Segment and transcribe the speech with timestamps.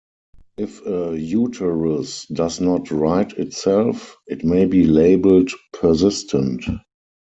[0.57, 6.65] If a uterus does not right itself, it may be labeled "persistent".